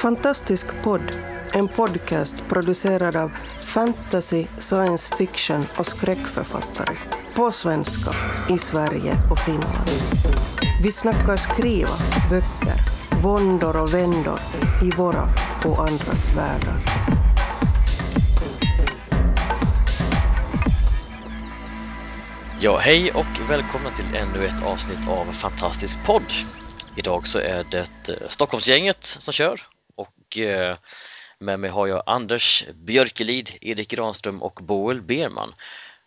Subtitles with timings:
[0.00, 1.16] Fantastisk podd,
[1.54, 3.30] en podcast producerad av
[3.66, 6.96] fantasy, science fiction och skräckförfattare.
[7.34, 8.10] På svenska,
[8.54, 9.90] i Sverige och Finland.
[10.82, 11.96] Vi snackar skriva,
[12.30, 12.80] böcker,
[13.22, 14.40] våndor och vändor
[14.82, 15.28] i våra
[15.64, 16.76] och andras världar.
[22.60, 26.32] Ja, hej och välkomna till ännu ett avsnitt av Fantastisk podd.
[26.96, 29.60] Idag så är det eh, Stockholmsgänget som kör
[31.38, 35.52] med mig har jag Anders Björkelid, Erik Granström och Boel Berman.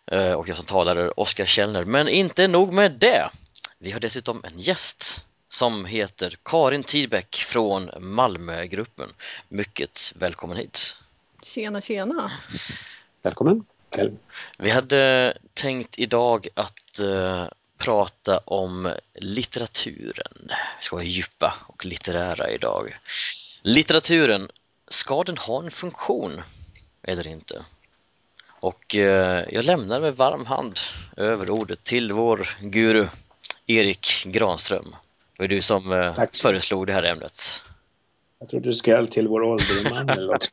[0.06, 3.30] Eh, och jag som talar är Oskar Källner, men inte nog med det.
[3.78, 9.08] Vi har dessutom en gäst som heter Karin Tidbeck från Malmögruppen.
[9.48, 10.96] Mycket välkommen hit!
[11.42, 12.32] Tjena, tjena!
[13.22, 13.64] Välkommen!
[14.58, 17.46] Vi hade tänkt idag att uh,
[17.78, 20.50] prata om litteraturen.
[20.78, 22.98] Vi ska vara djupa och litterära idag.
[23.66, 24.48] Litteraturen,
[24.88, 26.40] ska den ha en funktion
[27.02, 27.64] eller inte?
[28.60, 29.02] Och uh,
[29.50, 30.78] jag lämnar med varm hand
[31.16, 33.06] över ordet till vår guru
[33.66, 34.96] Erik Granström.
[35.36, 37.62] Det var du som uh, föreslog det här ämnet.
[38.38, 40.50] Jag trodde du skulle till vår ålderman eller något.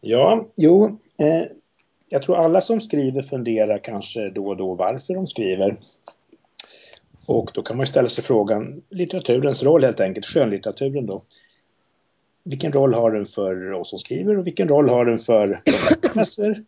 [0.00, 0.98] Ja, jo.
[1.18, 1.44] Eh,
[2.08, 5.76] jag tror alla som skriver funderar kanske då och då varför de skriver.
[7.26, 11.22] Och då kan man ställa sig frågan, litteraturens roll helt enkelt, skönlitteraturen då.
[12.44, 15.60] Vilken roll har den för oss som skriver och vilken roll har den för
[16.14, 16.64] läser?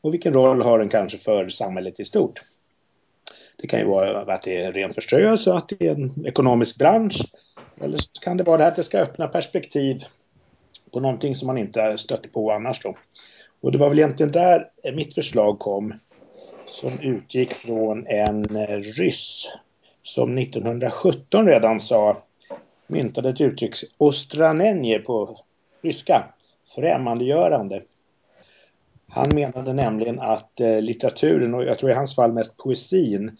[0.00, 2.42] Och vilken roll har den kanske för samhället i stort?
[3.56, 7.22] Det kan ju vara att det är ren förströelse, att det är en ekonomisk bransch.
[7.80, 10.04] Eller så kan det vara det här att det ska öppna perspektiv
[10.92, 12.96] på någonting som man inte stötte på annars då.
[13.60, 15.94] Och det var väl egentligen där mitt förslag kom
[16.66, 18.44] som utgick från en
[18.98, 19.52] ryss
[20.02, 22.16] som 1917 redan sa,
[22.86, 25.40] myntade ett uttryck, ostranenje på
[25.82, 26.24] ryska,
[26.74, 27.82] främmandegörande.
[29.08, 33.36] Han menade nämligen att eh, litteraturen, och jag tror i hans fall mest poesin,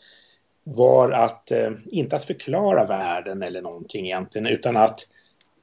[0.65, 5.07] var att, eh, inte att förklara världen eller någonting egentligen, utan att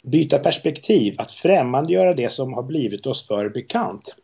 [0.04, 4.16] byta perspektiv, att främmandegöra det som har blivit oss för bekant.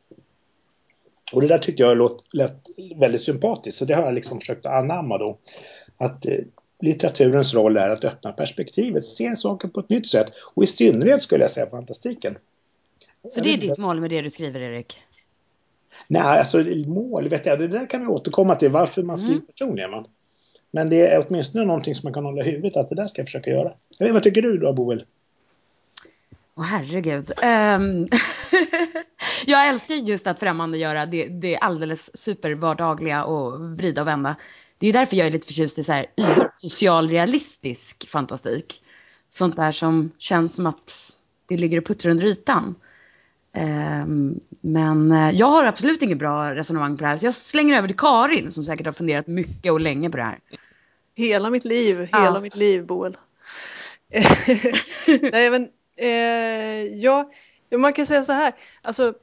[1.34, 4.66] Och det där tyckte jag låt, lät väldigt sympatiskt, så det har jag liksom försökt
[4.66, 5.38] anamma då.
[5.98, 6.38] Att eh,
[6.84, 11.22] litteraturens roll är att öppna perspektivet, se saker på ett nytt sätt och i synnerhet
[11.22, 12.38] skulle jag säga fantastiken.
[13.30, 15.04] Så det är ditt mål med det du skriver, Erik?
[16.08, 16.58] Nej, alltså
[16.88, 19.48] mål vet jag, det där kan vi återkomma till, varför man skriver mm.
[19.48, 19.92] personligen.
[19.92, 20.06] Man.
[20.72, 23.22] Men det är åtminstone någonting som man kan hålla i huvudet, att det där ska
[23.22, 23.72] jag försöka göra.
[23.98, 25.06] Jag vet, vad tycker du då, Boel?
[26.56, 27.32] Åh oh, herregud.
[27.44, 28.08] Um,
[29.46, 34.36] jag älskar just att främmande göra det, det alldeles supervardagliga och vrida och vända.
[34.84, 36.06] Det är därför jag är lite förtjust i så här
[36.58, 38.82] socialrealistisk fantastik.
[39.30, 41.12] Sånt där som känns som att
[41.48, 42.76] det ligger och puttrar under ytan.
[44.04, 47.18] Um, men uh, jag har absolut inget bra resonemang på det här.
[47.18, 50.24] Så jag slänger över till Karin som säkert har funderat mycket och länge på det
[50.24, 50.40] här.
[51.16, 52.40] Hela mitt liv, hela ja.
[52.42, 53.18] mitt liv Boel.
[55.32, 57.32] Nej men Eh, ja,
[57.78, 59.14] man kan säga så här, alltså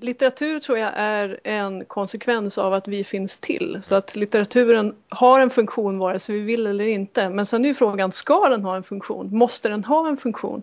[0.00, 3.78] litteratur tror jag är en konsekvens av att vi finns till.
[3.82, 7.28] Så att litteraturen har en funktion vare sig vi vill eller inte.
[7.28, 9.36] Men sen är ju frågan, ska den ha en funktion?
[9.36, 10.62] Måste den ha en funktion?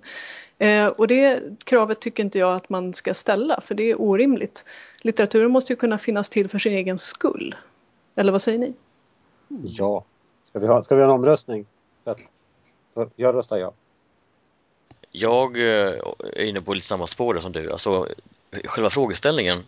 [0.58, 4.66] Eh, och det kravet tycker inte jag att man ska ställa, för det är orimligt.
[5.02, 7.56] Litteraturen måste ju kunna finnas till för sin egen skull.
[8.16, 8.74] Eller vad säger ni?
[9.47, 10.03] Ja.
[10.44, 11.66] Ska vi ha, ska vi ha en omröstning?
[13.16, 13.74] Jag röstar ja.
[15.19, 15.94] Jag eh,
[16.33, 18.07] är inne på lite samma spår som du, alltså
[18.66, 19.63] själva frågeställningen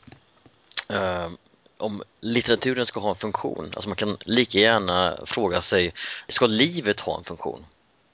[0.90, 1.30] eh,
[1.78, 5.94] om litteraturen ska ha en funktion, alltså man kan lika gärna fråga sig,
[6.28, 7.66] ska livet ha en funktion?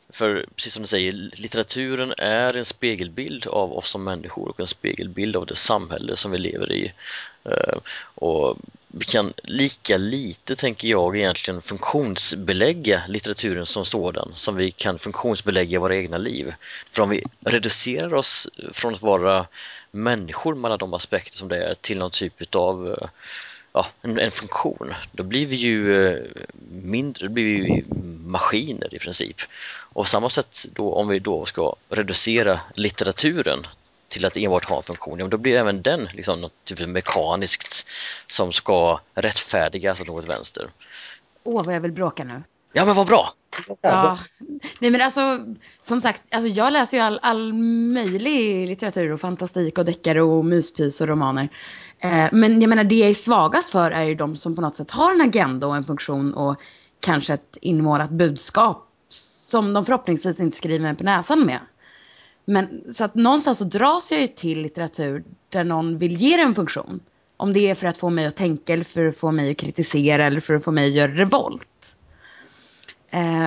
[0.10, 4.68] För precis som du säger, litteraturen är en spegelbild av oss som människor och en
[4.68, 6.94] spegelbild av det samhälle som vi lever i.
[7.44, 7.78] Eh,
[8.16, 8.58] och
[8.98, 15.80] vi kan lika lite, tänker jag, egentligen funktionsbelägga litteraturen som sådan som vi kan funktionsbelägga
[15.80, 16.54] våra egna liv.
[16.92, 19.48] För om vi reducerar oss från att vara
[19.92, 23.10] människor med alla de aspekter som det är till någon typ av
[23.74, 26.24] ja, en, en, funktion, då blir vi ju eh,
[26.70, 27.84] mindre, då blir vi ju
[28.26, 29.42] maskiner i princip.
[29.68, 33.68] Och på samma sätt då om vi då ska reducera litteraturen
[34.08, 37.88] till att enbart ha en funktion, ja, då blir även den liksom något typ mekaniskt
[38.28, 40.70] som ska rättfärdigas åt något vänster.
[41.44, 42.44] Åh, vad jag vill bråka nu.
[42.74, 43.30] Ja, men vad bra!
[43.82, 44.20] Ja,
[44.80, 45.40] nej men alltså
[45.82, 50.46] som sagt, alltså jag läser ju all, all möjlig litteratur och fantastik och deckare och
[50.46, 51.50] myspys och romaner.
[52.00, 54.76] Eh, men jag menar det jag är svagast för är ju de som på något
[54.76, 56.56] sätt har en agenda och en funktion och
[57.00, 61.60] kanske ett inmålat budskap som de förhoppningsvis inte skriver på näsan med.
[62.46, 66.44] Men så att någonstans så dras jag ju till litteratur där någon vill ge det
[66.44, 67.00] en funktion.
[67.38, 69.58] Om det är för att få mig att tänka eller för att få mig att
[69.58, 71.98] kritisera eller för att få mig att göra revolt.
[73.10, 73.46] Eh,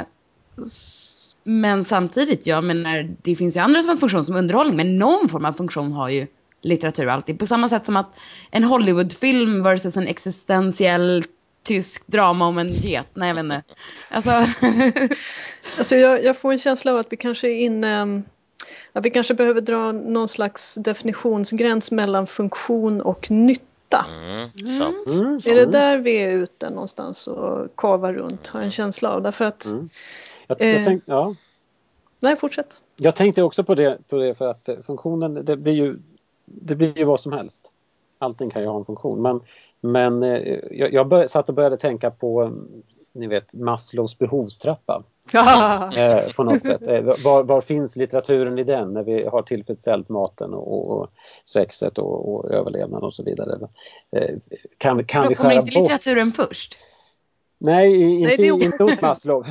[1.45, 5.29] men samtidigt, jag menar, det finns ju andra som har funktion som underhållning, men någon
[5.29, 6.27] form av funktion har ju
[6.61, 7.39] litteratur alltid.
[7.39, 8.15] På samma sätt som att
[8.51, 11.25] en Hollywoodfilm versus en existentiell
[11.63, 13.09] tysk drama om en get.
[13.15, 13.63] Nej, jag vet inte.
[14.11, 14.31] Alltså,
[15.79, 18.25] alltså jag, jag, får en känsla av att vi kanske är inne mm,
[18.93, 24.07] att vi kanske behöver dra någon slags definitionsgräns mellan funktion och nytta.
[24.09, 25.09] Mm, sant.
[25.09, 28.47] Mm, är det där vi är ute någonstans och kavar runt?
[28.47, 29.23] Har en känsla av.
[29.23, 29.65] Därför att...
[29.65, 29.89] Mm.
[30.47, 31.35] Jag, jag eh, tänk, ja.
[32.21, 32.81] Nej, fortsätt.
[32.97, 35.99] Jag tänkte också på det, på det för att funktionen, det blir ju
[36.45, 37.73] det blir ju vad som helst.
[38.19, 39.23] Allting kan ju ha en funktion.
[39.23, 39.41] Men,
[39.81, 42.53] men eh, jag, jag bör, satt och började tänka på
[43.13, 45.05] ni vet Maslows behovstrappa.
[45.97, 46.89] eh, på något sätt.
[46.89, 51.11] Eh, var, var, finns litteraturen i den när vi har tillfredsställt maten och, och
[51.45, 53.69] sexet och, och överlevnad och så vidare.
[54.17, 54.37] Eh,
[54.79, 56.79] kan, kan vi kommer inte litteraturen först?
[57.61, 59.47] Nej, inte, Nej, inte hos Maslow.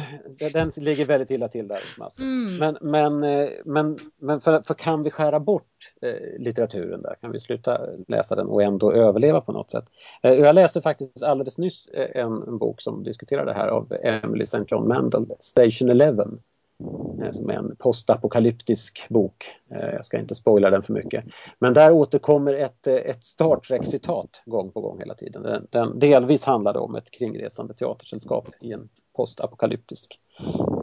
[0.53, 2.27] Den ligger väldigt illa till där Maslow.
[2.27, 2.57] Mm.
[2.57, 5.63] Men, men, eh, men, men för, för, kan vi skära bort
[6.01, 7.15] eh, litteraturen där?
[7.21, 9.85] Kan vi sluta läsa den och ändå överleva på något sätt?
[10.23, 14.43] Eh, jag läste faktiskt alldeles nyss en, en, bok som diskuterar det här av Emily
[14.43, 14.63] St.
[14.67, 16.39] John Mandel, Station Eleven.
[17.23, 19.45] Eh, som är en postapokalyptisk bok.
[19.71, 21.25] Eh, jag ska inte spoila den för mycket.
[21.59, 25.43] Men där återkommer ett, eh, ett Star Trek-citat gång på gång hela tiden.
[25.43, 30.19] Den, den, delvis handlar det om ett kringresande teatersällskap i en postapokalyptisk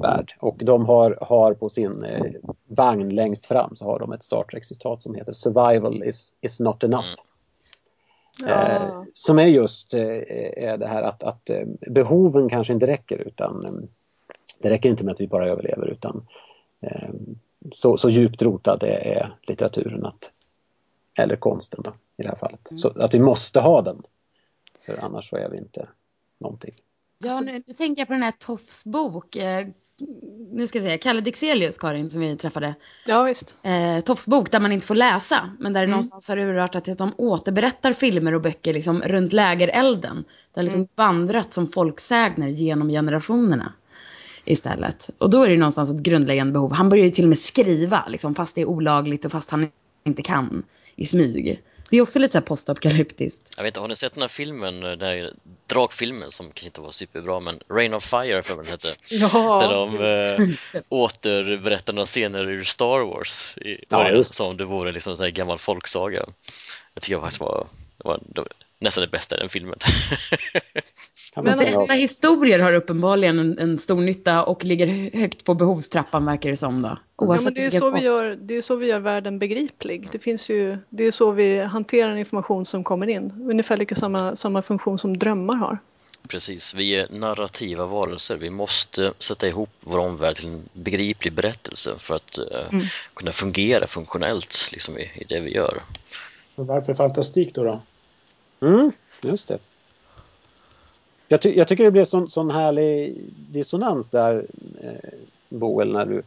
[0.03, 0.35] värld.
[0.41, 2.33] Och de har, har på sin eh,
[2.69, 6.85] vagn längst fram så har de ett Star Trek-citat som heter Survival is, is not
[6.85, 7.15] enough.
[8.43, 8.83] Mm.
[8.83, 10.01] Eh, som är just eh,
[10.79, 11.51] det här att, att
[11.91, 13.89] behoven kanske inte räcker utan
[14.59, 16.27] det räcker inte med att vi bara överlever utan
[16.81, 17.11] eh,
[17.73, 20.33] så, så djupt rotad är litteraturen att,
[21.15, 22.71] eller konsten då, i det här fallet.
[22.71, 22.79] Mm.
[22.79, 24.03] Så att vi måste ha den.
[24.87, 25.89] För annars så är vi inte
[26.39, 26.75] någonting.
[27.19, 29.37] Ja, nu, nu tänker jag på den här Toffs bok.
[29.37, 29.67] Eh,
[30.51, 32.75] nu ska jag säga, Kalle Dixelius, Karin, som vi träffade.
[33.07, 33.57] Ja, visst.
[33.63, 35.57] Eh, Toffs bok där man inte får läsa.
[35.59, 35.91] Men där mm.
[35.91, 40.25] någonstans har det urartat till att de återberättar filmer och böcker liksom, runt lägerelden.
[40.53, 40.89] Det har liksom mm.
[40.95, 43.73] vandrat som folksägner genom generationerna
[44.45, 45.11] istället.
[45.19, 46.73] Och då är det någonstans ett grundläggande behov.
[46.73, 49.71] Han börjar ju till och med skriva, liksom, fast det är olagligt och fast han
[50.05, 50.63] inte kan
[50.97, 51.63] i smyg.
[51.91, 53.51] Det är också lite så här postapokalyptiskt.
[53.57, 55.33] Jag vet inte, har ni sett den här filmen, den här
[55.67, 58.89] drakfilmen som kanske inte var superbra men Rain of Fire för vad den hette.
[59.11, 59.61] Ja.
[59.63, 65.17] Där de äh, återberättar några scener ur Star Wars i, ja, som det vore liksom
[65.21, 66.27] en gammal folksaga.
[66.95, 68.49] Jag tycker faktiskt var, det var, det var
[68.79, 69.79] nästan det bästa i den filmen.
[71.37, 76.51] Men äkta historier har uppenbarligen en, en, stor nytta och ligger högt på behovstrappan verkar
[76.51, 76.99] det som då.
[77.19, 80.09] ja, men det, är så vi gör, det är så vi gör världen begriplig.
[80.13, 83.33] Det, finns ju, det är så vi hanterar information som kommer in.
[83.51, 85.79] Ungefär lika samma, samma funktion som drömmar har.
[86.29, 88.37] Precis, vi är narrativa varelser.
[88.37, 92.87] Vi måste sätta ihop vår omvärld till en begriplig berättelse för att uh, mm.
[93.15, 95.83] kunna fungera funktionellt liksom, i, i det vi gör.
[96.55, 97.65] varför fantastik då?
[97.65, 97.83] då?
[98.65, 99.59] Mm, just det.
[101.29, 104.47] Jag, ty jag, tycker det blev sån, sån härlig dissonans där,
[104.81, 105.11] eh,
[105.49, 106.23] Boel, när du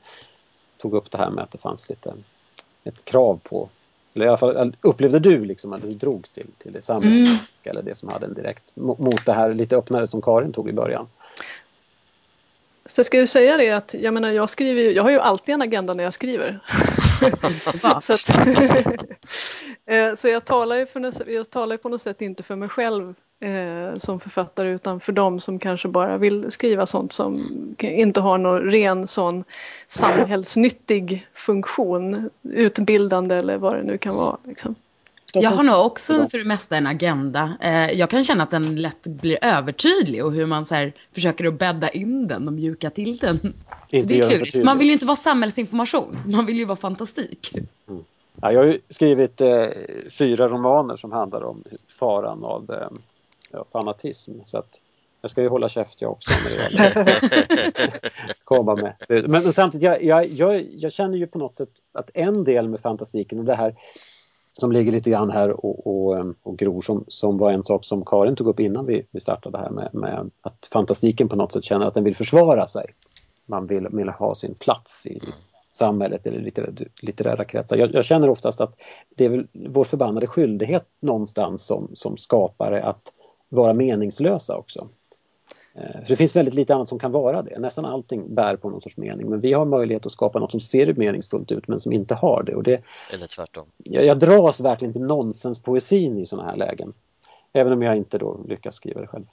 [0.78, 2.14] tog upp det här med att det fanns lite
[2.84, 3.70] ett krav på
[4.18, 7.80] eller i alla fall upplevde du liksom att du drogs till, till det samhällskritiska mm.
[7.80, 10.74] eller det som hade en direkt mot det här lite öppnare som Karin tog i
[10.74, 11.08] början?
[12.86, 15.20] Så jag ska ju säga det att jag menar jag skriver ju, jag har ju
[15.20, 16.60] alltid en agenda när jag skriver.
[18.02, 18.30] så, att,
[19.86, 23.16] eh, så jag talar ju för, jag talar på något sätt inte för mig själv
[23.40, 27.44] eh, som författare utan för dem som kanske bara vill skriva sånt som
[27.80, 29.44] inte har någon ren sån
[29.88, 34.38] samhällsnyttig funktion, utbildande eller vad det nu kan vara.
[34.44, 34.76] Liksom.
[35.34, 37.58] Jag har nog också för det mesta en agenda.
[37.62, 41.46] Eh, jag kan känna att den lätt blir övertydlig och hur man så här, försöker
[41.46, 43.54] att bädda in den och mjuka till den.
[43.90, 44.64] Inte så det är klurigt.
[44.66, 47.54] Man vill ju inte vara samhällsinformation, man vill ju vara fantastik.
[47.88, 48.04] Mm.
[48.42, 49.66] Ja, jag har skrivit eh,
[50.10, 51.64] fyra romaner som handlar om
[52.00, 52.98] faran av eh,
[53.52, 54.32] ja, fanatism.
[54.46, 54.80] Så att
[55.22, 57.08] jag ska ju hålla käft jag också när det gäller
[58.44, 58.94] komma med.
[59.10, 62.70] Men, men samtidigt, jag, jag, jag, jag, känner ju på något sätt att en del
[62.70, 63.76] med fantastiken och det här
[64.60, 68.06] som ligger lite grann här och, och, och gror som, som var en sak som
[68.06, 71.64] Karin tog upp innan vi, vi startade här med, med att fantastiken på något sätt
[71.64, 72.86] känner att den vill försvara sig.
[73.46, 75.22] Man vill, vill ha sin plats i
[75.72, 76.72] samhället eller litterära,
[77.02, 77.78] litterära kretsar.
[77.78, 78.76] Jag, jag, känner oftast att
[79.16, 83.14] det är väl vår förbannade skyldighet någonstans som, som skapare att
[83.50, 84.88] vara meningslösa också.
[85.78, 87.60] För det finns väldigt lite annat som kan vara det.
[87.60, 89.30] Nästan allting bär på någon sorts mening.
[89.30, 92.44] Men vi har möjlighet att skapa något som ser meningsfullt ut men som inte har
[92.44, 92.56] det.
[92.56, 92.82] Och det
[93.14, 93.66] Eller tvärtom.
[93.84, 96.94] Jag, jag dras verkligen till nonsenspoesin i sådana här lägen.
[97.54, 99.26] Även om jag inte då lyckas skriva det själv.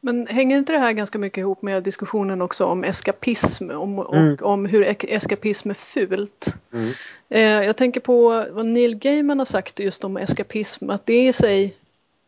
[0.00, 4.16] Men hänger inte det här ganska mycket ihop med diskussionen också om eskapism om, och
[4.16, 4.36] mm.
[4.42, 6.46] om hur eskapism är fult?
[6.72, 6.90] Mm.
[7.28, 11.32] Eh, jag tänker på vad Neil Gaiman har sagt just om eskapism, att det i
[11.32, 11.74] sig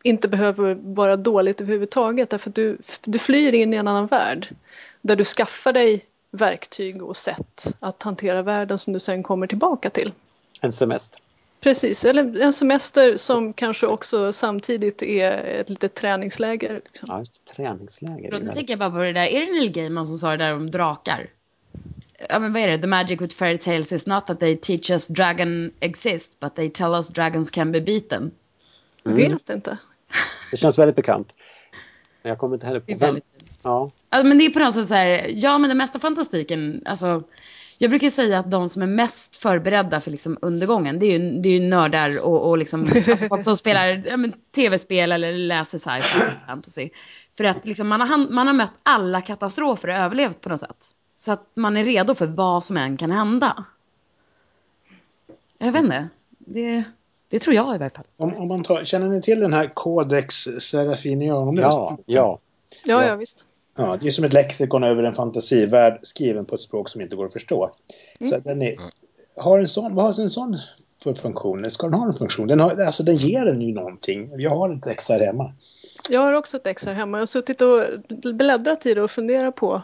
[0.07, 4.55] inte behöver vara dåligt överhuvudtaget därför att du, du flyr in i en annan värld
[5.01, 9.89] där du skaffar dig verktyg och sätt att hantera världen som du sen kommer tillbaka
[9.89, 10.11] till.
[10.61, 11.21] En semester.
[11.59, 16.81] Precis, eller en semester som kanske också samtidigt är ett litet träningsläger.
[16.85, 17.07] Liksom.
[17.11, 18.31] Ja, just träningsläger.
[18.31, 20.53] Då tänker jag bara på det där, är det Neil Gaiman som sa det där
[20.53, 21.29] om drakar?
[22.29, 22.77] Ja men vad är det?
[22.77, 26.69] The magic with fairy tales is not that they teach us dragon exist, but they
[26.69, 28.31] tell us dragons can be beaten.
[29.05, 29.19] Mm.
[29.19, 29.77] Jag vet inte.
[30.51, 31.33] Det känns väldigt bekant.
[32.21, 33.19] Jag kommer inte heller på...
[33.63, 33.91] Ja.
[34.09, 37.23] Alltså, men det är på något sätt så här, ja men den mesta fantastiken, alltså
[37.77, 41.41] jag brukar säga att de som är mest förberedda för liksom undergången, det är ju,
[41.41, 44.17] det är ju nördar och, och liksom, alltså folk som spelar ja,
[44.55, 46.89] tv-spel eller läser sci-fi fantasy.
[47.37, 50.93] För att liksom, man, har, man har mött alla katastrofer och överlevt på något sätt.
[51.15, 53.65] Så att man är redo för vad som än kan hända.
[55.57, 56.09] Jag vet inte.
[56.37, 56.83] Det,
[57.29, 58.05] det tror jag i varje fall.
[58.17, 61.55] Om, om man tar, känner ni till den här Codex Serafinianum?
[61.55, 62.39] Ja, ja.
[62.85, 63.45] Ja, ja, visst.
[63.77, 67.15] Ja, det är som ett lexikon över en fantasivärld skriven på ett språk som inte
[67.15, 67.71] går att förstå.
[68.19, 68.31] Mm.
[68.31, 68.75] Så den är,
[69.35, 70.59] har en sån, vad har en sån
[71.03, 71.71] för funktion?
[71.71, 72.47] Ska den ha en funktion?
[72.47, 74.31] Den, har, alltså, den ger en ju någonting.
[74.37, 75.53] Jag har ett ex här hemma.
[76.09, 77.17] Jag har också ett ex här hemma.
[77.17, 77.83] Jag har suttit och
[78.33, 79.81] bläddrat i det och funderat på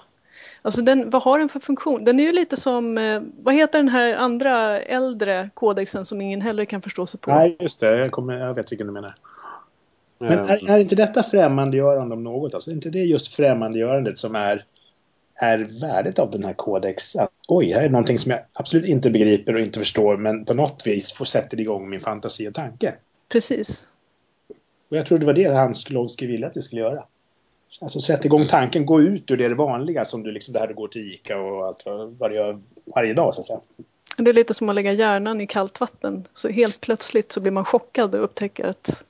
[0.66, 2.04] Alltså den, vad har den för funktion?
[2.04, 6.42] Den är ju lite som, eh, vad heter den här andra äldre kodexen som ingen
[6.42, 7.32] heller kan förstå sig på?
[7.32, 7.98] Nej, just det.
[7.98, 9.16] Jag, kommer, jag vet vilken du menar.
[10.20, 12.54] Men är, är inte detta främmandegörande om något?
[12.54, 14.64] Alltså är inte det just främmandegörandet som är,
[15.36, 17.16] är värdet av den här kodex?
[17.16, 20.54] Att, oj, här är någonting som jag absolut inte begriper och inte förstår men på
[20.54, 22.94] något vis får sätta igång min fantasi och tanke.
[23.32, 23.88] Precis.
[24.90, 27.04] Och jag tror det var det Hans Lovski ville att vi skulle göra.
[27.82, 30.74] Alltså sätta igång tanken, gå ut ur det vanliga som du liksom, det här du
[30.74, 31.84] går till Ica och allt
[32.18, 32.62] vad du gör
[32.96, 33.60] varje dag så att säga.
[34.18, 36.28] Det är lite som att lägga hjärnan i kallt vatten.
[36.34, 39.04] Så helt plötsligt så blir man chockad och upptäcker att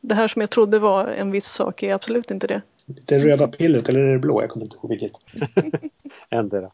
[0.00, 2.62] det här som jag trodde var en viss sak är absolut inte det.
[2.86, 4.42] Det röda pillret eller är det blå?
[4.42, 5.12] Jag kommer inte ihåg vilket.
[6.30, 6.70] Ändra.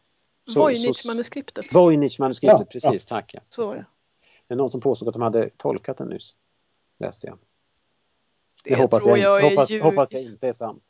[0.55, 1.73] Voynich-manuskriptet.
[1.73, 3.05] Voynich-manuskriptet, ja, precis.
[3.09, 3.15] Ja.
[3.15, 3.31] Tack.
[3.33, 3.39] Ja.
[3.49, 3.85] Så var det.
[4.47, 6.35] Det är någon som påstod att de hade tolkat den nyss.
[6.99, 7.37] Läste jag.
[8.63, 10.83] Det, det hoppas, jag, jag hoppas, hoppas jag inte är sant.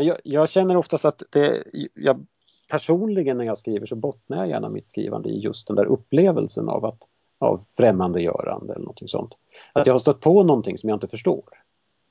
[0.00, 1.62] Men jag, jag känner oftast att det,
[1.94, 2.26] jag,
[2.68, 6.68] personligen när jag skriver så bottnar jag gärna mitt skrivande i just den där upplevelsen
[6.68, 9.34] av att av främmandegörande eller någonting sånt.
[9.72, 11.44] Att jag har stött på någonting som jag inte förstår.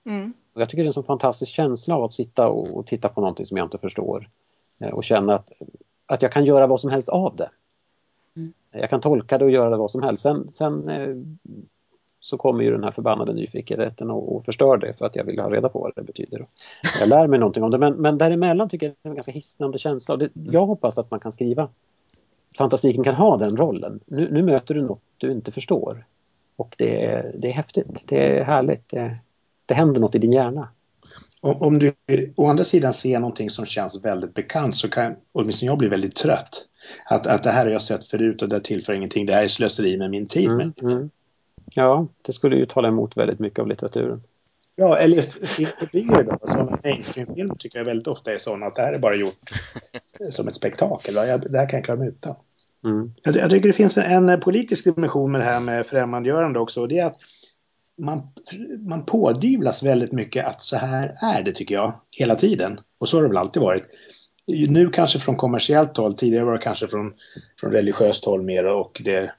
[0.06, 0.34] Mm.
[0.54, 3.10] Och jag tycker det är en så fantastisk känsla av att sitta och, och, titta
[3.10, 4.30] på någonting som jag inte förstår.
[4.80, 5.52] Eh, och känna att,
[6.06, 7.50] att jag kan göra vad som helst av det.
[8.36, 8.54] Mm.
[8.72, 10.24] Jag kan tolka det och göra det vad som helst.
[10.24, 11.16] Sen, sen eh,
[12.20, 15.40] så kommer ju den här förbannade nyfikenheten och, och förstör det för att jag vill
[15.40, 16.46] ha reda på vad det betyder.
[17.00, 19.32] Jag lär mig någonting om det men, men däremellan tycker jag det är en ganska
[19.32, 20.18] hisnande känsla.
[20.18, 21.70] Det, jag hoppas att man kan skriva
[22.58, 24.00] fantastiken kan ha den rollen.
[24.06, 26.06] Nu, nu möter du något du inte förstår.
[26.56, 29.18] Och det är, det är häftigt, det är härligt, det,
[29.66, 30.68] det händer något i din hjärna.
[31.42, 31.94] Om, om du
[32.36, 36.16] å andra sidan ser någonting som känns väldigt bekant så kan åtminstone jag bli väldigt
[36.16, 36.66] trött.
[37.06, 39.48] Att, att det här har jag sett förut och det tillför ingenting, det här är
[39.48, 40.52] slöseri med min tid.
[40.52, 41.10] Mm, mm.
[41.76, 44.24] Ja, det skulle ju tala emot väldigt mycket av litteraturen.
[44.76, 46.38] Ja, eller fotografier då.
[46.42, 49.50] Sådana mainstream-filmer tycker jag väldigt ofta är sådana att det här är bara gjort
[50.30, 51.16] som ett spektakel.
[51.16, 52.36] Jag, det här kan jag klara mig utan.
[52.84, 53.14] Mm.
[53.24, 56.82] Jag, jag, tycker det finns en, en, politisk dimension med det här med främmandegörande också.
[56.82, 57.18] Och det är att
[57.98, 58.22] man,
[58.88, 61.94] man pådyvlas väldigt mycket att så här är det tycker jag.
[62.18, 62.80] Hela tiden.
[62.98, 63.84] Och så har det väl alltid varit.
[64.48, 67.14] Nu kanske från kommersiellt håll, tidigare var det kanske från,
[67.60, 69.32] från religiöst håll mer och det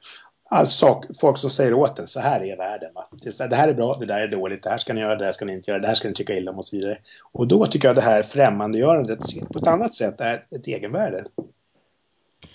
[0.52, 2.90] Alltså folk som säger åt en, så här är världen.
[2.94, 3.08] Va?
[3.48, 5.32] Det här är bra, det där är dåligt, det här ska ni göra, det här
[5.32, 6.98] ska ni inte göra, det här ska ni tycka illa om och så vidare.
[7.32, 9.20] Och då tycker jag det här främmandegörandet
[9.52, 11.24] på ett annat sätt är ett egenvärde.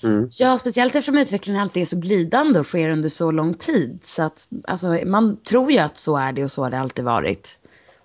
[0.04, 0.30] Mm.
[0.40, 4.00] Ja, speciellt eftersom utvecklingen alltid är så glidande och sker under så lång tid.
[4.04, 7.06] Så att alltså, man tror ju att så är det och så har det alltid
[7.06, 7.60] varit.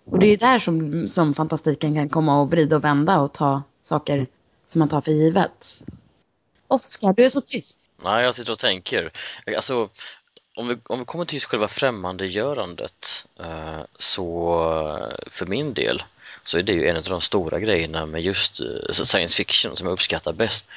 [0.05, 3.63] Och det är där som, som fantastiken kan komma och vrida och vända och ta
[3.83, 4.27] saker
[4.67, 5.85] som man tar för givet.
[6.69, 7.80] Oskar, du är så tyst.
[8.05, 9.11] Nej, jag sitter och tänker.
[9.57, 9.89] Alltså,
[10.55, 16.03] om vi, om vi kommer till själva främmandegörandet eh, så för min del
[16.43, 19.87] så är det ju en av de stora grejerna med just eh, science fiction som
[19.87, 20.69] jag uppskattar bäst.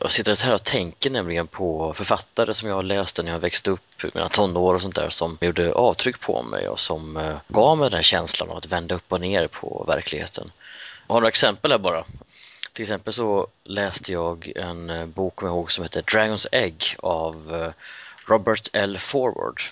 [0.00, 3.70] Jag sitter här och tänker nämligen på författare som jag har läst när jag växte
[3.70, 7.36] upp, i mina tonår och sånt där, som gjorde avtryck på mig och som eh,
[7.48, 10.50] gav mig den här känslan av att vända upp och ner på verkligheten.
[11.06, 12.04] Jag har några exempel här bara.
[12.74, 17.54] Till exempel så läste jag en eh, bok med ihåg som heter Dragons Egg av
[17.54, 17.72] eh,
[18.26, 18.98] Robert L.
[18.98, 19.62] Forward.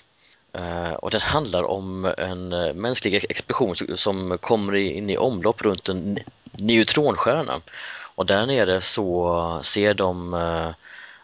[0.53, 2.49] Eh, och den handlar om en
[2.81, 6.19] mänsklig expedition som kommer in i omlopp runt en
[6.51, 7.61] neutronstjärna.
[8.15, 10.33] Och där nere så ser de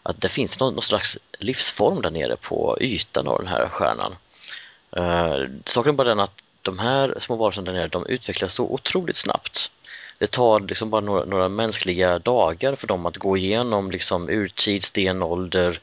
[0.02, 4.16] att det finns någon, någon slags livsform där nere på ytan av den här stjärnan.
[5.64, 9.16] Saken är bara den att de här små varelserna där nere, de utvecklas så otroligt
[9.16, 9.70] snabbt.
[10.20, 14.84] Det tar liksom bara några, några mänskliga dagar för dem att gå igenom liksom urtid,
[14.84, 15.80] stenålder,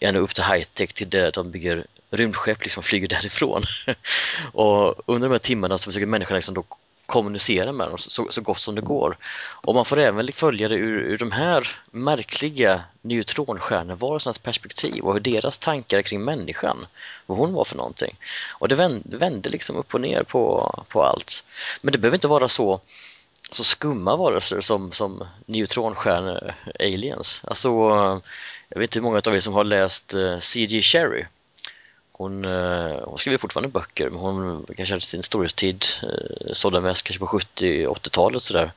[0.00, 3.62] ända upp till high-tech till det att de bygger rymdskepp liksom flyger därifrån.
[4.52, 6.64] och under de här timmarna så försöker människan liksom då
[7.06, 9.16] kommunicera med dem så, så gott som det går.
[9.62, 15.20] Och man får även följa det ur, ur de här märkliga neutronstjärnevarelsernas perspektiv och hur
[15.20, 16.86] deras tankar kring människan,
[17.26, 18.16] vad hon var för någonting.
[18.50, 21.44] Och det vände, vände liksom upp och ner på, på allt.
[21.82, 22.80] Men det behöver inte vara så
[23.50, 27.44] så skumma varelser som, som neutronstjärne-aliens.
[27.44, 27.68] Alltså,
[28.68, 30.82] jag vet inte hur många av er som har läst eh, uh, C.G.
[30.82, 31.24] Sherry
[32.18, 37.02] hon, eh, hon skriver fortfarande böcker men hon kanske hade sin storhetstid eh, sålde mest
[37.02, 38.72] kanske på 70-80-talet sådär.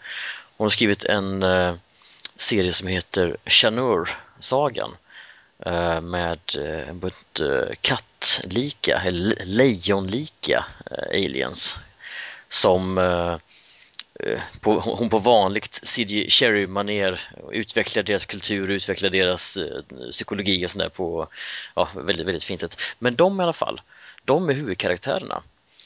[0.57, 1.75] Hon har skrivit en eh,
[2.35, 4.95] serie som heter Chanur-sagan
[6.01, 6.39] med
[6.87, 7.41] en bunt
[7.81, 10.65] kattlika eller lejonlika
[11.11, 11.79] aliens
[12.49, 12.97] som
[14.23, 16.29] Eh, på, hon på vanligt C.G.
[16.29, 17.21] Cherry-manér
[17.51, 21.27] utvecklar deras kultur, utvecklar deras eh, psykologi och sådär på
[21.75, 22.81] ja, väldigt, väldigt fint sätt.
[22.99, 23.81] Men de i alla fall,
[24.25, 25.41] de är huvudkaraktärerna.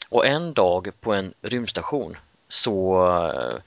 [0.10, 3.60] Och en dag på en rymdstation så eh,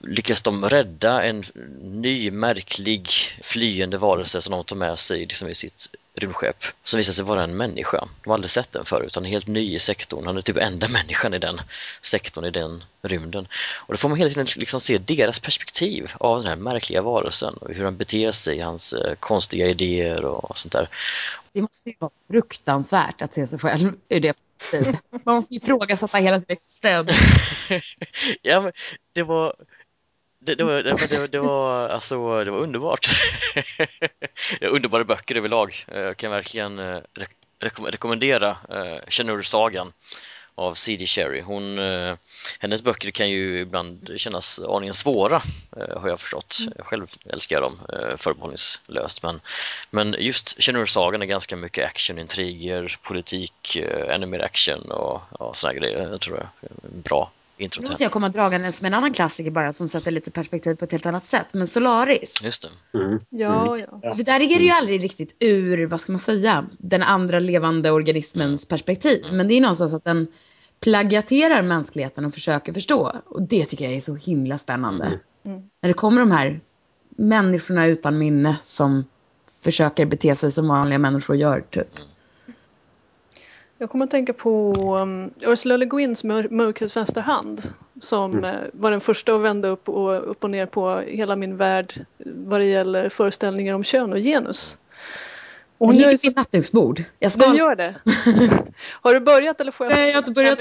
[0.00, 1.44] lyckas de rädda en
[1.82, 3.10] ny märklig
[3.42, 7.44] flyende varelse som de tar med sig liksom i sitt rymdskepp som visar sig vara
[7.44, 8.08] en människa.
[8.22, 10.26] De har aldrig sett den förut, han är helt ny i sektorn.
[10.26, 11.60] Han är typ enda människan i den
[12.02, 13.48] sektorn, i den rymden.
[13.76, 17.54] Och då får man hela tiden liksom se deras perspektiv av den här märkliga varelsen
[17.54, 20.88] och hur han beter sig, hans eh, konstiga idéer och sånt där.
[21.52, 24.36] Det måste ju vara fruktansvärt att se sig själv ur det
[25.24, 27.10] man måste ifrågasätta hela sin existens.
[28.42, 28.72] ja, men
[29.12, 29.54] det var
[30.40, 33.08] det, det, var, det, det, var, alltså, det var underbart.
[34.60, 35.84] underbara böcker överlag.
[35.86, 36.98] Jag kan verkligen eh,
[37.58, 39.92] rekom rekommendera uh, Shanur-sagan
[40.54, 41.06] av C.D.
[41.06, 41.40] Cherry.
[41.40, 42.16] Hon, uh,
[42.58, 45.42] hennes böcker kan ju ibland kännas aningen svåra
[45.96, 46.56] har jag förstått.
[46.60, 46.72] Mm.
[46.76, 49.40] Jag själv älskar dem uh, förbehållningslöst men,
[49.90, 53.76] men just Shanur-sagan är ganska mycket action, intriger, politik,
[54.08, 56.08] ännu mer action och ja, sådana grejer.
[56.10, 57.30] Jag tror det är bra
[57.62, 57.82] introt.
[57.82, 60.84] Nu måste jag komma dragande som en annan klassiker bara som sätter lite perspektiv på
[60.84, 61.54] ett helt annat sätt.
[61.54, 62.44] Men Solaris.
[62.44, 62.98] Just det.
[62.98, 63.20] Mm.
[63.30, 63.88] Ja, mm.
[64.02, 64.14] ja.
[64.14, 67.90] För där är det ju aldrig riktigt ur, vad ska man säga, den andra levande
[67.90, 69.24] organismens perspektiv.
[69.32, 70.26] Men det är någonstans att den
[70.80, 73.12] plagiaterar mänskligheten och försöker förstå.
[73.26, 75.04] Och det tycker jag är så himla spännande.
[75.04, 75.18] Mm.
[75.44, 75.70] mm.
[75.82, 76.60] När det kommer de här
[77.16, 79.04] människorna utan minne som
[79.60, 81.88] försöker bete sig som vanliga människor gör, typ.
[83.80, 87.62] Jag kommer att tänka på um, Ursula Le Guins Mör Mörkrets vänstra hand
[88.00, 88.44] som mm.
[88.44, 92.06] uh, var den första att vända upp och, upp och ner på hela min värld
[92.24, 94.78] vad det gäller föreställningar om kön och genus.
[95.78, 97.02] Och hon ligger vid nattduksbord.
[97.18, 97.46] Jag ska...
[97.46, 97.94] Den gör det.
[99.02, 99.96] har du börjat eller får jag?
[99.96, 100.58] Nej, jag har inte börjat.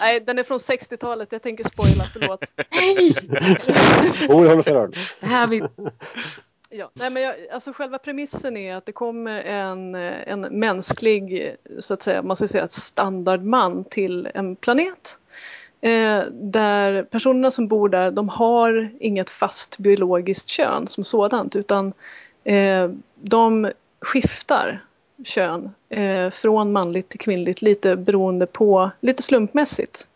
[0.00, 1.32] Nej, den är från 60-talet.
[1.32, 2.40] Jag tänker spoila, förlåt.
[2.56, 3.14] Nej!
[4.28, 5.68] Oj, håller för Det här vill...
[6.74, 11.56] Ja, nej men jag, alltså själva premissen är att det kommer en, eh, en mänsklig,
[11.78, 15.18] så att säga, man ska säga standardman till en planet.
[15.80, 21.92] Eh, där personerna som bor där, de har inget fast biologiskt kön som sådant utan
[22.44, 24.80] eh, de skiftar
[25.24, 30.06] kön eh, från manligt till kvinnligt lite beroende på, lite slumpmässigt.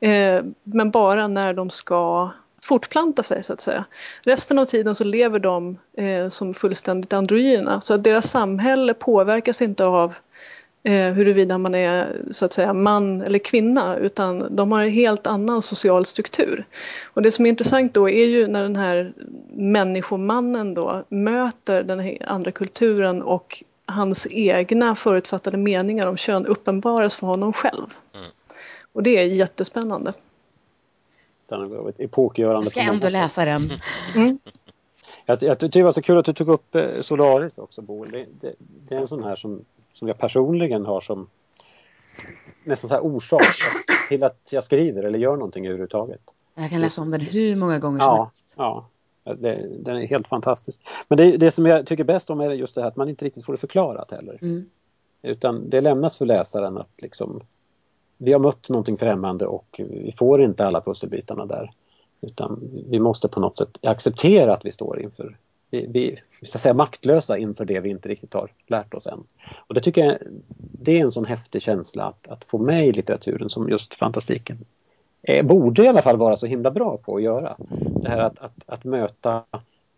[0.00, 2.30] Eh, men bara när de ska
[2.68, 3.84] fortplanta sig så att säga.
[4.22, 9.62] Resten av tiden så lever de eh, som fullständigt androgyna så att deras samhälle påverkas
[9.62, 10.14] inte av
[10.82, 15.26] eh, huruvida man är så att säga man eller kvinna utan de har en helt
[15.26, 16.64] annan social struktur.
[17.04, 19.12] Och det som är intressant då är ju när den här
[19.52, 27.26] människomannen då möter den andra kulturen och hans egna förutfattade meningar om kön uppenbaras för
[27.26, 27.86] honom själv.
[28.14, 28.26] Mm.
[28.92, 30.12] Och det är jättespännande.
[31.48, 32.64] Den har varit epokgörande.
[32.64, 33.72] Jag ska ändå läsa den.
[34.16, 34.38] Mm.
[35.26, 38.04] Jag, jag tycker det var så kul att du tog upp eh, Solaris också, Bo.
[38.04, 38.54] Det, det,
[38.88, 41.26] det, är en sån här som, som jag personligen har som
[42.64, 43.56] nästan så här orsak
[44.08, 46.20] till att jag skriver eller gör någonting överhuvudtaget.
[46.54, 48.54] Jag kan läsa om den hur många gånger som ja, helst.
[48.56, 48.88] Ja,
[49.24, 50.80] det, den är helt fantastisk.
[51.08, 53.24] Men det, det som jag tycker bäst om är just det här att man inte
[53.24, 54.38] riktigt får det förklarat heller.
[54.42, 54.64] Mm.
[55.22, 57.40] Utan det lämnas för läsaren att liksom
[58.18, 61.70] vi har mött någonting främmande och vi får inte alla pusselbitarna där.
[62.20, 65.36] Utan vi måste på något sätt acceptera att vi står inför,
[65.70, 69.24] vi, vi, ska säga maktlösa inför det vi inte riktigt har lärt oss än.
[69.66, 70.18] Och det tycker jag,
[70.58, 74.58] det är en sån häftig känsla att, att få med i litteraturen som just fantastiken
[75.22, 77.56] eh, borde i alla fall vara så himla bra på att göra.
[78.02, 79.42] Det här att, att, att möta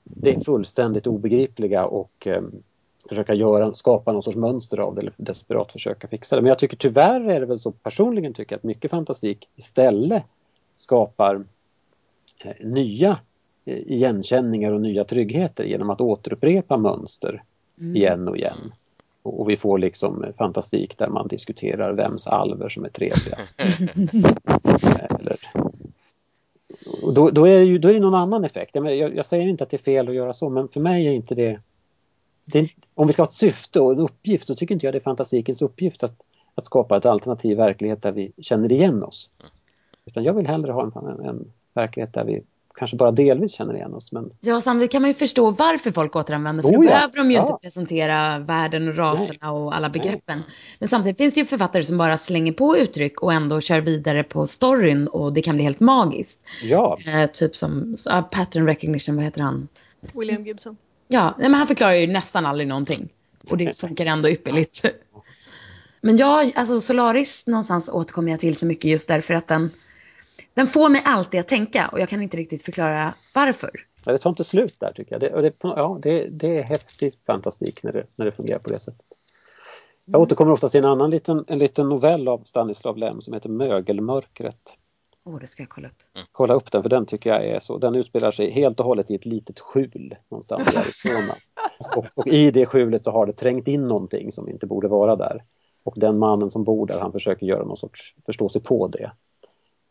[0.05, 2.43] det fullständigt obegripliga och eh,
[3.09, 6.43] försöka göra, skapa någon sorts mönster av det eller desperat försöka fixa det.
[6.43, 10.23] Men jag tycker tyvärr är det väl så personligen tycker jag att mycket fantastik istället
[10.75, 11.45] skapar
[12.45, 13.19] eh, nya
[13.65, 17.43] eh, igenkänningar och nya tryggheter genom att återupprepa mönster
[17.81, 17.97] mm.
[17.97, 18.73] igen och igen.
[19.23, 23.61] Och, och vi får liksom fantastik där man diskuterar vems alver som är trevligast.
[25.21, 25.37] eller,
[27.03, 28.75] och då, då, är det ju då är det någon annan effekt.
[28.75, 31.07] Jag, jag, jag, säger inte att det är fel att göra så men för mig
[31.07, 31.61] är inte det
[32.53, 34.99] det, om vi ska ha ett syfte och en uppgift så tycker inte jag det
[34.99, 36.15] är fantastikens uppgift att,
[36.55, 39.31] att skapa ett alternativ verklighet där vi känner igen oss.
[40.05, 42.43] Utan jag vill hellre ha en, en, en verklighet där vi
[42.81, 44.13] kanske bara delvis känner igen oss.
[44.13, 44.31] Men...
[44.41, 46.63] Ja, samtidigt kan man ju förstå varför folk återanvänder.
[46.63, 46.89] För oh, då ja.
[46.89, 47.43] behöver de ju ja.
[47.43, 49.51] inte presentera världen och raserna Nej.
[49.51, 50.39] och alla begreppen.
[50.39, 50.49] Nej.
[50.79, 54.25] Men samtidigt finns det ju författare som bara slänger på uttryck och ändå kör vidare
[54.25, 56.41] på storyn och det kan bli helt magiskt.
[56.63, 56.97] Ja.
[57.07, 59.69] Eh, typ som uh, pattern recognition, vad heter han?
[60.13, 60.77] William Gibson.
[61.13, 63.09] Ja, men han förklarar ju nästan aldrig någonting.
[63.51, 64.85] Och det funkar ändå ypperligt.
[66.01, 69.71] Men jag, alltså Solaris någonstans återkommer jag till så mycket just därför att den,
[70.55, 73.71] den får mig alltid att tänka och jag kan inte riktigt förklara varför.
[74.05, 75.21] Ja, det tar inte slut där tycker jag.
[75.21, 78.79] Det, det, ja, det, det är häftig fantastik när det, när det fungerar på det
[78.79, 79.07] sättet.
[80.07, 80.23] Jag mm.
[80.23, 84.77] återkommer ofta till en annan liten, en liten novell av Stanislav Lem som heter Mögelmörkret.
[85.25, 86.03] Åh, oh, det ska jag kolla upp.
[86.15, 86.27] Mm.
[86.33, 87.79] Kolla upp den för den tycker jag är så.
[87.79, 91.35] Den utspelar sig helt och hållet i ett litet skjul någonstans i Arizona.
[91.97, 95.17] och, och, i det skjulet så har det trängt in någonting som inte borde vara
[95.17, 95.45] där.
[95.83, 99.13] Och den mannen som bor där han försöker göra någon sorts förstå sig på det.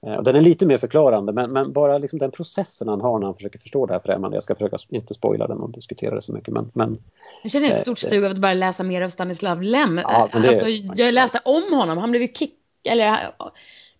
[0.08, 3.26] Eh, den är lite mer förklarande men, men bara liksom den processen han har när
[3.26, 4.36] han försöker förstå det här främmande.
[4.36, 6.72] Jag ska försöka inte spoila den och diskutera det så mycket men...
[6.74, 6.98] men
[7.44, 9.98] jag känner ett stort eh, sug av att bara läsa mer av Stanislav Lem.
[9.98, 12.56] Ja, det, alltså, jag läste om honom, han blev ju kick...
[12.89, 13.18] Eller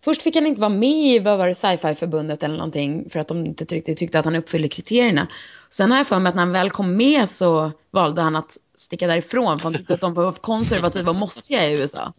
[0.04, 3.28] Först fick han inte vara med i vad var det, sci-fi-förbundet eller någonting för att
[3.28, 5.28] de inte riktigt tyckte att han uppfyllde kriterierna.
[5.70, 8.58] Sen har jag för mig att när han väl kom med så valde han att
[8.74, 12.12] sticka därifrån för han tyckte att de var konservativa och mossiga i USA.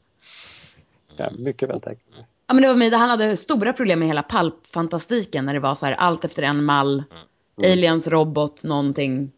[1.17, 2.01] Ja, mycket väl tänkt.
[2.47, 5.75] Ja, men det var med, han hade stora problem med hela palpfantastiken när det var
[5.75, 7.03] så här allt efter en mall,
[7.57, 7.71] mm.
[7.71, 9.31] aliens, robot, någonting,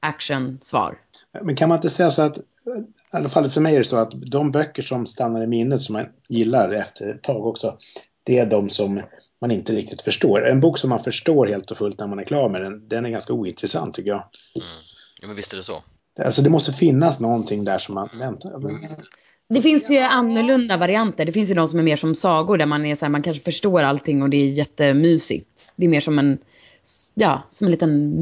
[0.00, 0.98] action, svar.
[1.42, 2.38] Men kan man inte säga så att
[2.76, 5.80] i alla fall för mig är det så att de böcker som stannar i minnet
[5.80, 7.76] som man gillar efter ett tag också,
[8.24, 9.00] det är de som
[9.40, 10.48] man inte riktigt förstår.
[10.48, 13.06] En bok som man förstår helt och fullt när man är klar med den, den
[13.06, 14.24] är ganska ointressant tycker jag.
[14.54, 14.68] Mm.
[15.20, 15.82] Ja, men visst är det så.
[16.24, 18.52] Alltså det måste finnas någonting där som man väntar.
[19.48, 21.26] Det finns ju annorlunda varianter.
[21.26, 23.22] Det finns ju de som är mer som sagor där man är så här, man
[23.22, 25.72] kanske förstår allting och det är jättemysigt.
[25.76, 26.38] Det är mer som en,
[27.14, 28.14] ja, som en liten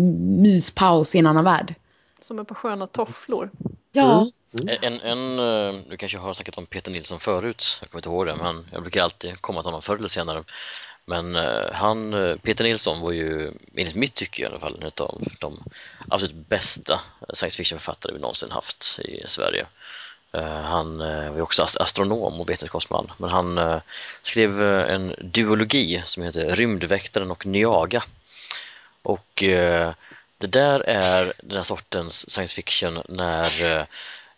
[0.43, 1.75] myspaus i en annan värld.
[2.21, 3.51] Som är på sköna tofflor.
[3.97, 4.27] Ja.
[4.63, 4.79] Mm.
[4.83, 8.27] En, en, eh, du kanske har snackat om Peter Nilsson förut, jag kommer inte ihåg
[8.27, 10.45] det, men jag brukar alltid komma till honom förr eller senare.
[11.09, 14.91] Men uh, han, eh, Peter Nilsson var ju, enligt mitt tycke i alla fall, en
[15.05, 15.63] av de
[16.09, 17.01] absolut bästa
[17.33, 19.67] science fiction-författare vi någonsin haft i Sverige.
[20.65, 23.81] Han var också astronom och vetenskapsman, men han
[24.23, 28.05] skrev en duologi som heter Rymdväktaren och Nyaga.
[29.03, 29.45] Och
[30.39, 33.85] det där är den här sortens science fiction när eh,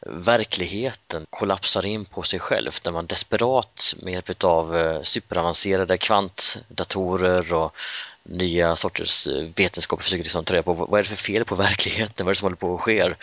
[0.06, 7.52] verkligheten kollapsar in på sig själv när man desperat med hjälp av eh, superavancerade kvantdatorer
[7.52, 7.76] och
[8.22, 11.54] nya sorters eh, vetenskap försöker liksom ta reda på vad är det för fel på
[11.54, 13.14] verkligheten, vad är det som håller på att ske?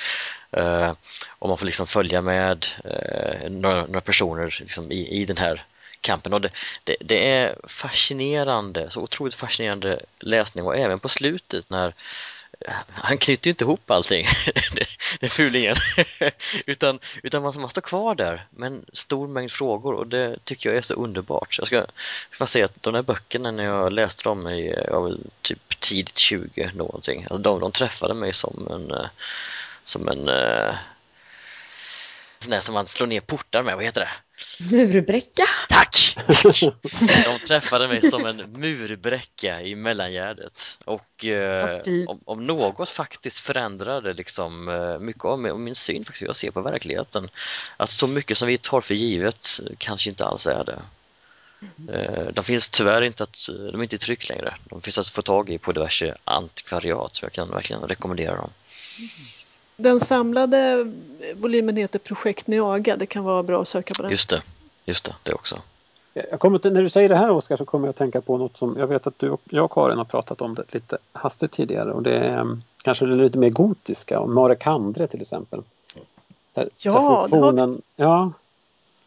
[0.58, 0.94] Uh,
[1.30, 5.66] och man får liksom följa med uh, några, några, personer liksom i, i den här
[6.02, 6.34] kampen.
[6.34, 6.50] Och det,
[6.84, 10.66] det, det, är fascinerande, så otroligt fascinerande läsning.
[10.66, 11.94] Och även på slutet när
[12.88, 14.28] han knyter ju inte ihop allting,
[15.20, 15.76] den fulingen,
[16.66, 20.70] utan, utan man, man står kvar där med en stor mängd frågor och det tycker
[20.70, 21.58] jag är så underbart.
[21.58, 21.86] Jag ska
[22.40, 25.80] bara säga att de här böckerna när jag läste dem i, jag var väl typ
[25.80, 29.08] tidigt 20 någonting, alltså de, de träffade mig som en, eh,
[29.84, 30.76] som en eh,
[32.40, 34.12] sån där som man slår ner portar med, vad heter det?
[34.72, 35.44] Murbräcka.
[35.70, 36.18] Tack!
[36.28, 36.62] tack.
[37.26, 44.14] De träffade mig som en murbräcka i mellangärdet och eh, om, om, något faktiskt förändrade
[44.14, 47.30] liksom eh, mycket av min, min syn faktiskt hur jag ser på verkligheten.
[47.78, 50.82] Att så mycket som vi tar för givet kanske inte alls är det.
[51.90, 54.56] Eh, de finns tyvärr inte att, de är inte i tryck längre.
[54.64, 58.50] De finns att få tag i på diverse antikvariat så jag kan verkligen rekommendera dem.
[59.78, 60.92] Den samlade
[61.36, 62.98] volymen heter Projekt Nyaga.
[62.98, 64.12] Det kan vara bra att söka på den.
[64.12, 64.42] Just det,
[64.86, 65.62] just det, det också.
[66.14, 68.38] Jag kommer till, när du säger det här Oskar så kommer jag att tänka på
[68.38, 71.52] något som jag vet att du och jag Karin har pratat om det lite hastigt
[71.52, 75.62] tidigare och det är um, kanske det lite mer gotiska, och Marek Andre till exempel.
[76.54, 77.82] Där, ja, där funktionen, vi...
[77.96, 78.32] ja,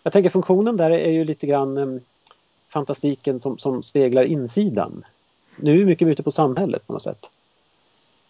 [0.02, 2.00] jag tänker funktionen där är ju lite grann um,
[2.68, 5.04] fantastiken som, som speglar insidan.
[5.56, 7.30] Nu är mycket ute på samhället på något sätt.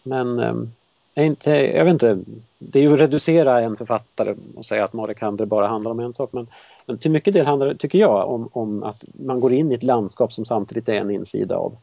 [0.03, 0.71] Men um,
[1.15, 2.19] inte, jag vet inte,
[2.57, 5.99] det är ju att reducera en författare och säga att Marek Andre bara handlar om
[5.99, 6.47] en sak men,
[6.85, 9.75] men till mycket del handlar det, tycker jag, om, om att man går in i
[9.75, 11.77] ett landskap som samtidigt är en insida av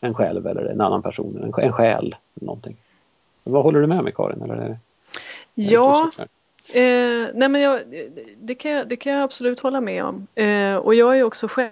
[0.00, 2.16] en själv eller en annan person, en, en själ.
[2.36, 2.76] Eller någonting.
[3.44, 4.42] Vad håller du med mig Karin?
[4.42, 4.78] Eller är,
[5.54, 6.10] ja,
[6.74, 7.80] eh, nej men jag,
[8.38, 10.26] det, kan jag, det kan jag absolut hålla med om.
[10.34, 11.70] Eh, och jag är också själv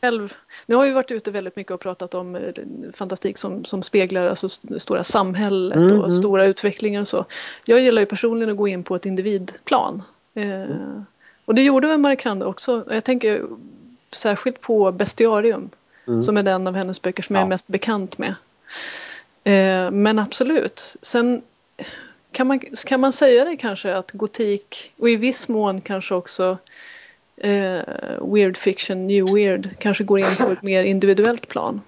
[0.00, 0.34] själv,
[0.66, 2.52] nu har vi varit ute väldigt mycket och pratat om eh,
[2.94, 6.10] fantastik som, som speglar alltså stora samhället mm, och mm.
[6.10, 7.24] stora utvecklingar och så.
[7.64, 10.02] Jag gillar ju personligen att gå in på ett individplan.
[10.34, 11.04] Eh, mm.
[11.44, 12.84] Och det gjorde väl Marikande också.
[12.90, 13.42] Jag tänker
[14.12, 15.70] särskilt på Bestiarium
[16.06, 16.22] mm.
[16.22, 17.40] som är den av hennes böcker som ja.
[17.40, 18.34] jag är mest bekant med.
[19.44, 21.42] Eh, men absolut, sen
[22.32, 26.58] kan man, kan man säga det kanske att gotik och i viss mån kanske också
[27.40, 27.80] eh,
[28.20, 31.80] weird fiction, new weird kanske går in på ett mer individuellt plan.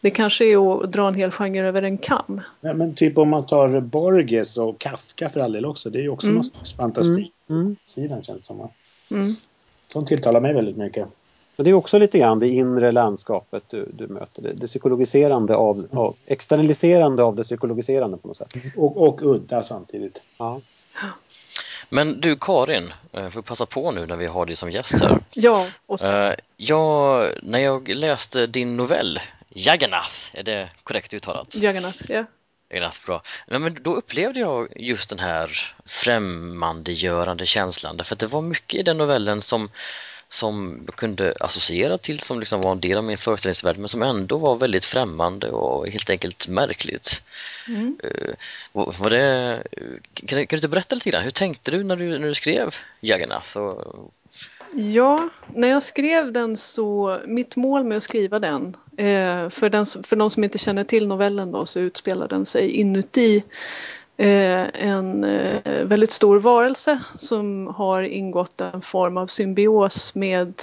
[0.00, 2.40] Det kanske är att dra en hel genre över en kam.
[2.60, 5.90] Ja, men typ om man tar Borges och Kafka för all del också.
[5.90, 6.34] Det är ju också mm.
[6.34, 7.32] någon slags fantastik.
[7.50, 7.62] Mm.
[7.62, 7.76] mm.
[7.84, 8.68] Sidan känns som.
[9.10, 9.34] Mm.
[9.92, 11.08] De tilltalar mig väldigt mycket.
[11.56, 14.42] Men det är också lite grann det inre landskapet du, du möter.
[14.42, 18.54] Det, det psykologiserande av, av, externaliserande av det psykologiserande på något sätt.
[18.76, 20.22] Och, och udda samtidigt.
[20.38, 20.60] Ja.
[21.88, 25.18] Men du Karin, jag får passa på nu när vi har dig som gäst här.
[25.32, 26.30] Ja, Oskar.
[26.30, 31.54] Uh, ja, när jag läste din novell Jagannath, är det korrekt uttalat?
[31.54, 32.24] Jagannath, ja.
[32.70, 33.22] Jagannath, bra.
[33.46, 38.82] Men då upplevde jag just den här främmandegörande känslan, därför att det var mycket i
[38.82, 39.70] den novellen som
[40.34, 44.02] som jag kunde associera till som liksom var en del av min föreställningsvärld men som
[44.02, 47.22] ändå var väldigt främmande och helt enkelt märkligt.
[47.68, 47.98] Mm.
[48.74, 49.62] Uh, det,
[50.14, 52.74] kan, kan, du inte berätta lite grann, hur tänkte du när du, när du skrev
[53.00, 53.56] Jagannath?
[53.56, 54.12] Och...
[54.72, 59.86] Ja, när jag skrev den så, mitt mål med att skriva den, eh, för, den,
[59.86, 63.42] för de som inte känner till novellen då så utspelar den sig inuti Eh,
[64.16, 70.54] Eh, en eh, väldigt stor varelse som har ingått en form av symbios med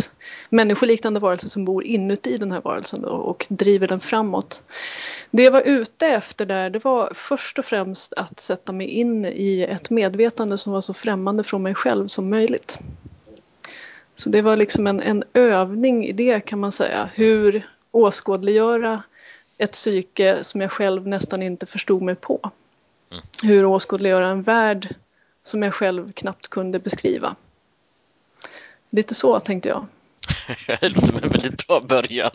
[0.49, 4.63] människoliknande varelser som bor inuti den här varelsen och driver den framåt.
[5.31, 9.25] Det jag var ute efter där det var först och främst att sätta mig in
[9.25, 12.79] i ett medvetande som var så främmande från mig själv som möjligt.
[14.15, 17.09] Så det var liksom en, en övning i det kan man säga.
[17.13, 19.03] Hur åskådliggöra
[19.57, 22.51] ett psyke som jag själv nästan inte förstod mig på.
[23.11, 23.23] Mm.
[23.43, 24.95] Hur åskådliggöra en värld
[25.43, 27.35] som jag själv knappt kunde beskriva.
[28.89, 29.87] Lite så tänkte jag.
[30.67, 32.31] det låter som en väldigt bra början.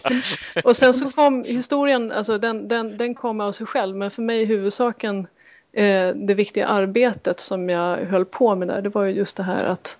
[0.64, 4.22] och sen så kom historien, alltså den, den, den kom av sig själv, men för
[4.22, 5.26] mig huvudsaken
[5.72, 9.42] eh, det viktiga arbetet som jag höll på med där, det var ju just det
[9.42, 9.98] här att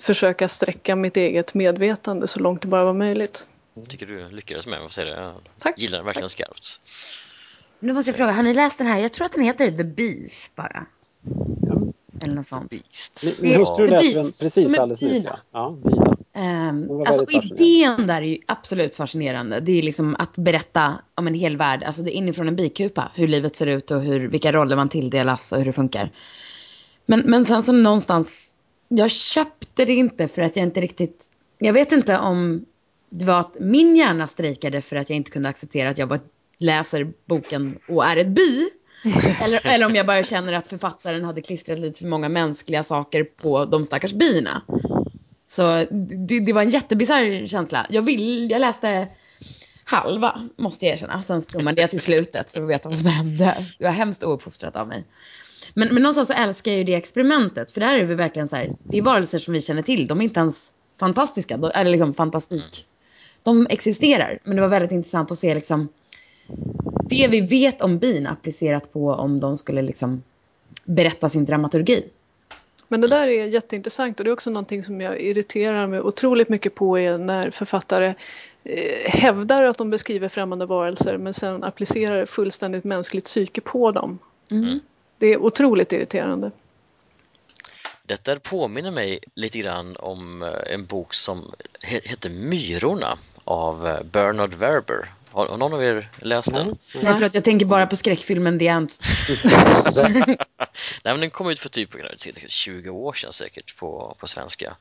[0.00, 3.46] försöka sträcka mitt eget medvetande så långt det bara var möjligt.
[3.74, 5.22] Jag tycker du lyckades med, vad säger du?
[5.22, 5.78] Jag Tack.
[5.78, 6.80] gillar den verkligen skarpt.
[7.80, 8.98] Nu måste jag fråga, har ni läst den här?
[8.98, 10.86] Jag tror att den heter The Bees bara.
[12.22, 12.70] Eller något sånt.
[12.70, 13.24] Beast.
[13.40, 15.24] Min hustru läste den precis alldeles nyss.
[15.24, 15.38] Ja.
[15.52, 15.76] Ja,
[16.70, 19.60] um, alltså idén där är ju absolut fascinerande.
[19.60, 23.12] Det är liksom att berätta om en hel värld, alltså det är inifrån en bikupa,
[23.14, 26.10] hur livet ser ut och hur, vilka roller man tilldelas och hur det funkar.
[27.06, 28.54] Men, men sen så någonstans,
[28.88, 32.64] jag köpte det inte för att jag inte riktigt, jag vet inte om
[33.10, 36.16] det var att min hjärna strejkade för att jag inte kunde acceptera att jag var
[36.16, 38.68] ett läser boken och är ett bi.
[39.42, 43.24] eller, eller om jag bara känner att författaren hade klistrat lite för många mänskliga saker
[43.24, 44.62] på de stackars bina.
[45.46, 47.86] Så det, det var en jättebisarr känsla.
[47.90, 49.08] Jag, vill, jag läste
[49.84, 51.22] halva, måste jag erkänna.
[51.22, 53.66] Sen skummade jag till slutet för att veta vad som hände.
[53.78, 55.04] Det var hemskt ouppfostrat av mig.
[55.74, 57.70] Men, men någonstans så älskar jag ju det experimentet.
[57.70, 60.06] För där är vi verkligen så här, det är varelser som vi känner till.
[60.06, 62.86] De är inte ens fantastiska, eller liksom fantastik.
[63.42, 64.38] De existerar.
[64.44, 65.88] Men det var väldigt intressant att se liksom
[67.08, 70.22] det vi vet om bin applicerat på om de skulle liksom
[70.84, 72.04] berätta sin dramaturgi.
[72.88, 76.48] Men det där är jätteintressant och det är också någonting som jag irriterar mig otroligt
[76.48, 78.14] mycket på är när författare
[78.64, 84.18] eh, hävdar att de beskriver främmande varelser men sen applicerar fullständigt mänskligt psyke på dem.
[84.50, 84.80] Mm.
[85.18, 86.50] Det är otroligt irriterande.
[88.02, 94.54] Detta påminner mig lite grann om eh, en bok som heter Myrorna av eh, Bernard
[94.54, 95.08] Werber
[95.46, 96.66] har, någon av er läst den?
[96.66, 96.78] Mm.
[96.92, 99.00] Jag tror att jag tänker bara på skräckfilmen The Ants.
[99.94, 100.38] Nej,
[101.02, 101.90] men den kom ut för typ
[102.48, 104.76] 20 år sedan säkert på, på svenska.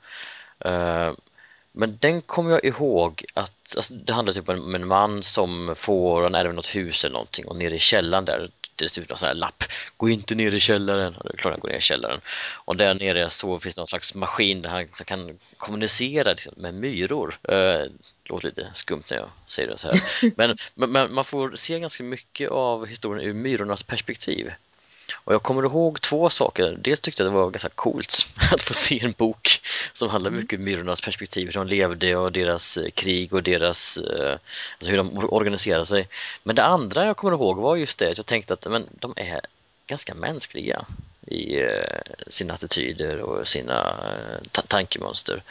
[0.65, 1.13] Uh,
[1.72, 6.24] Men den kommer jag ihåg att alltså, det handlar typ om en man som får,
[6.24, 9.28] han ärver något hus eller någonting och nere i källaren där det ut någon sån
[9.28, 9.63] här lapp.
[9.98, 11.16] Gå inte ner i källaren.
[11.16, 12.22] Och det är klart han går ner i källaren.
[12.56, 16.74] Och där nere så finns det någon slags maskin där han kan kommunicera liksom, med
[16.74, 17.40] myror.
[17.52, 17.92] Uh,
[18.26, 20.00] låter lite skumt när jag säger det så här.
[20.36, 24.52] Men, men, man får se ganska mycket av historien ur myrornas perspektiv.
[25.15, 26.78] Och jag kommer ihåg två saker.
[26.80, 29.62] Dels tyckte jag det var ganska coolt att få se en bok
[29.93, 30.41] som handlar mm.
[30.41, 34.91] mycket om myrornas perspektiv, hur de levde och deras eh, krig och deras, eh, alltså
[34.91, 36.08] hur de organiserade sig.
[36.43, 39.13] Men det andra jag kommer ihåg var just det att jag tänkte att men, de
[39.15, 39.41] är
[39.88, 40.86] ganska mänskliga
[41.28, 43.96] i eh, sina attityder och sina
[44.67, 45.43] tankemönster.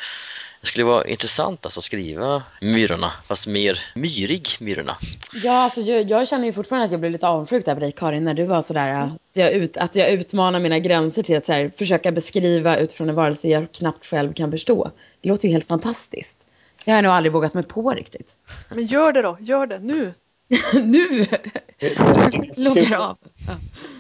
[0.67, 4.97] Det skulle vara intressant alltså att skriva Myrorna, fast mer myrig Myrorna.
[5.45, 7.93] Ja, alltså jag, jag känner ju fortfarande att jag blev lite avundsjuk där på dig
[7.93, 9.03] Karin, när du var sådär mm.
[9.03, 13.15] att, jag ut, att jag utmanar mina gränser till att här, försöka beskriva utifrån en
[13.15, 14.91] varelse jag knappt själv kan förstå.
[15.21, 16.39] Det låter ju helt fantastiskt.
[16.85, 18.37] Det har jag nog aldrig vågat mig på riktigt.
[18.69, 20.15] Men gör det då, gör det nu!
[20.75, 21.27] nu!
[22.57, 23.19] Loggar av.
[23.47, 23.57] Ja.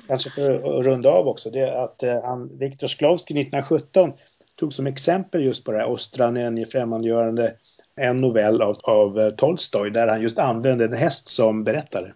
[0.09, 4.12] Kanske för att runda av också, det är att eh, han, Viktor Sklovsky 1917
[4.57, 7.55] tog som exempel just på det här Ostran i främmandegörande
[7.97, 12.12] en novell av, av eh, Tolstoj där han just använde en häst som berättare.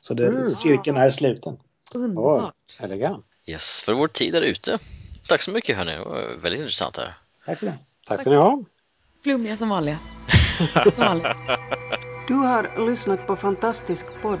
[0.00, 0.48] Så det, mm.
[0.48, 1.56] cirkeln är sluten.
[1.94, 2.42] Underbart.
[2.42, 3.26] Oh, elegant.
[3.46, 4.78] Yes, för vår tid är ute.
[5.28, 7.18] Tack så mycket hörni, det var väldigt intressant här.
[7.46, 7.80] Tack så mycket.
[8.06, 8.64] Tack ska ni ha.
[9.22, 9.98] Flummiga som vanliga.
[10.94, 11.36] som vanliga.
[12.28, 14.40] Du har lyssnat på Fantastisk podd